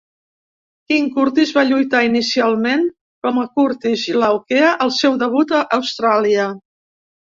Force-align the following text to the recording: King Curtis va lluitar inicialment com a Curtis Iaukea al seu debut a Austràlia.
King 0.91 1.11
Curtis 1.17 1.51
va 1.57 1.65
lluitar 1.73 2.01
inicialment 2.07 2.89
com 3.29 3.39
a 3.45 3.47
Curtis 3.61 4.09
Iaukea 4.17 4.75
al 4.89 4.99
seu 5.01 5.23
debut 5.27 5.59
a 5.63 5.65
Austràlia. 5.83 6.53